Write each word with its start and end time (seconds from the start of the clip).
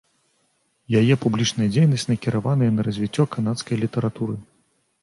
Яе 1.01 1.17
публічная 1.25 1.69
дзейнасць 1.75 2.07
накіраваная 2.13 2.71
на 2.79 2.87
развіццё 2.89 3.31
канадскай 3.39 3.75
літаратуры. 3.85 4.35